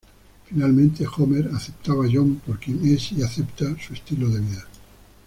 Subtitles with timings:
[0.49, 4.65] Finalmente, Homer acepta a John por quien es y acepta su estilo de vida.